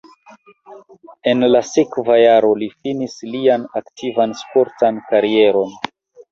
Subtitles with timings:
[1.31, 5.81] En la sekva jaro li finis lian aktivan sportan karieron.